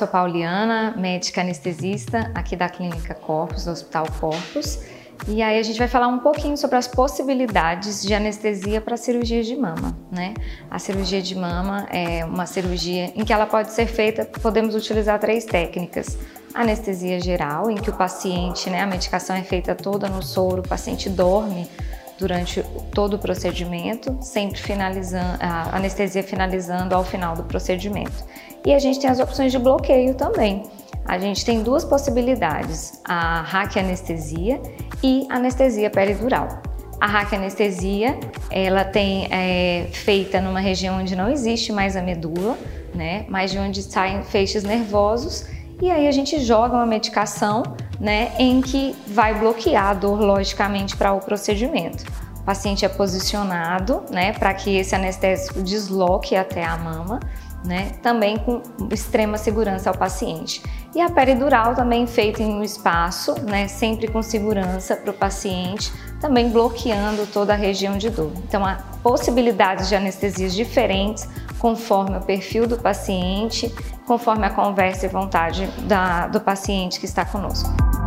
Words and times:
Sou 0.00 0.06
Pauliana, 0.06 0.94
médica 0.96 1.40
anestesista 1.40 2.30
aqui 2.32 2.54
da 2.54 2.68
Clínica 2.68 3.14
Corpus, 3.14 3.64
do 3.64 3.72
Hospital 3.72 4.06
Corpus. 4.20 4.78
E 5.26 5.42
aí 5.42 5.58
a 5.58 5.62
gente 5.64 5.76
vai 5.76 5.88
falar 5.88 6.06
um 6.06 6.20
pouquinho 6.20 6.56
sobre 6.56 6.76
as 6.76 6.86
possibilidades 6.86 8.00
de 8.02 8.14
anestesia 8.14 8.80
para 8.80 8.96
cirurgia 8.96 9.42
de 9.42 9.56
mama, 9.56 9.98
né? 10.08 10.34
A 10.70 10.78
cirurgia 10.78 11.20
de 11.20 11.34
mama 11.34 11.88
é 11.90 12.24
uma 12.24 12.46
cirurgia 12.46 13.12
em 13.16 13.24
que 13.24 13.32
ela 13.32 13.44
pode 13.44 13.72
ser 13.72 13.86
feita, 13.86 14.24
podemos 14.40 14.76
utilizar 14.76 15.18
três 15.18 15.44
técnicas. 15.44 16.16
Anestesia 16.54 17.18
geral, 17.18 17.68
em 17.68 17.74
que 17.74 17.90
o 17.90 17.92
paciente, 17.92 18.70
né, 18.70 18.82
a 18.82 18.86
medicação 18.86 19.34
é 19.34 19.42
feita 19.42 19.74
toda 19.74 20.08
no 20.08 20.22
soro, 20.22 20.60
o 20.60 20.68
paciente 20.68 21.10
dorme 21.10 21.68
durante 22.18 22.62
todo 22.92 23.14
o 23.14 23.18
procedimento, 23.18 24.16
sempre 24.20 24.60
finalizando 24.60 25.38
a 25.40 25.76
anestesia 25.76 26.22
finalizando 26.22 26.94
ao 26.94 27.04
final 27.04 27.34
do 27.34 27.44
procedimento. 27.44 28.24
E 28.66 28.74
a 28.74 28.78
gente 28.78 28.98
tem 29.00 29.08
as 29.08 29.20
opções 29.20 29.52
de 29.52 29.58
bloqueio 29.58 30.14
também. 30.14 30.64
A 31.06 31.18
gente 31.18 31.44
tem 31.44 31.62
duas 31.62 31.84
possibilidades: 31.84 33.00
a 33.04 33.42
raquianestesia 33.42 34.60
e 35.02 35.26
anestesia 35.30 35.88
peridural. 35.88 36.60
A 37.00 37.06
raquianestesia, 37.06 38.18
ela 38.50 38.84
tem 38.84 39.28
é, 39.30 39.86
feita 39.92 40.40
numa 40.40 40.58
região 40.58 40.98
onde 40.98 41.14
não 41.14 41.30
existe 41.30 41.72
mais 41.72 41.96
a 41.96 42.02
medula, 42.02 42.58
né, 42.92 43.24
mas 43.28 43.52
de 43.52 43.58
onde 43.58 43.84
saem 43.84 44.24
feixes 44.24 44.64
nervosos, 44.64 45.46
e 45.80 45.88
aí 45.92 46.08
a 46.08 46.10
gente 46.10 46.40
joga 46.40 46.74
uma 46.74 46.86
medicação 46.86 47.62
né, 48.00 48.32
em 48.38 48.60
que 48.60 48.96
vai 49.06 49.38
bloquear 49.38 49.90
a 49.90 49.94
dor 49.94 50.20
logicamente 50.20 50.96
para 50.96 51.12
o 51.12 51.20
procedimento. 51.20 52.04
O 52.36 52.42
paciente 52.42 52.84
é 52.84 52.88
posicionado 52.88 54.04
né, 54.10 54.32
para 54.32 54.54
que 54.54 54.76
esse 54.76 54.94
anestésico 54.94 55.62
desloque 55.62 56.34
até 56.34 56.64
a 56.64 56.76
mama, 56.76 57.20
né, 57.64 57.92
também 58.02 58.38
com 58.38 58.62
extrema 58.90 59.36
segurança 59.36 59.90
ao 59.90 59.96
paciente. 59.96 60.62
E 60.94 61.00
a 61.00 61.10
peridural 61.10 61.74
também 61.74 62.06
feita 62.06 62.42
em 62.42 62.50
um 62.50 62.62
espaço, 62.62 63.34
né, 63.42 63.68
sempre 63.68 64.08
com 64.08 64.22
segurança 64.22 64.96
para 64.96 65.10
o 65.10 65.14
paciente, 65.14 65.92
também 66.20 66.50
bloqueando 66.50 67.26
toda 67.26 67.52
a 67.52 67.56
região 67.56 67.98
de 67.98 68.10
dor. 68.10 68.32
Então, 68.48 68.64
há 68.64 68.76
possibilidades 69.02 69.88
de 69.88 69.94
anestesias 69.94 70.54
diferentes 70.54 71.28
conforme 71.58 72.16
o 72.16 72.20
perfil 72.20 72.66
do 72.66 72.78
paciente, 72.78 73.74
conforme 74.06 74.46
a 74.46 74.50
conversa 74.50 75.06
e 75.06 75.08
vontade 75.08 75.66
da, 75.86 76.28
do 76.28 76.40
paciente 76.40 76.98
que 76.98 77.06
está 77.06 77.24
conosco. 77.24 77.97